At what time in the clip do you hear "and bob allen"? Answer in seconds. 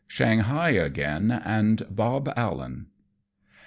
1.29-2.87